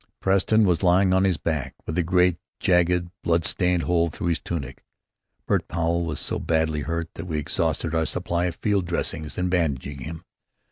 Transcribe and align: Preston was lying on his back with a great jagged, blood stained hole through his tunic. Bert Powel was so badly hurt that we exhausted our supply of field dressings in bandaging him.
Preston 0.19 0.63
was 0.63 0.81
lying 0.81 1.13
on 1.13 1.25
his 1.25 1.37
back 1.37 1.75
with 1.85 1.95
a 1.95 2.01
great 2.01 2.37
jagged, 2.59 3.11
blood 3.21 3.45
stained 3.45 3.83
hole 3.83 4.09
through 4.09 4.25
his 4.29 4.39
tunic. 4.39 4.83
Bert 5.45 5.67
Powel 5.67 6.03
was 6.05 6.19
so 6.19 6.39
badly 6.39 6.79
hurt 6.81 7.13
that 7.13 7.25
we 7.27 7.37
exhausted 7.37 7.93
our 7.93 8.07
supply 8.07 8.45
of 8.45 8.55
field 8.55 8.87
dressings 8.87 9.37
in 9.37 9.47
bandaging 9.49 9.99
him. 9.99 10.23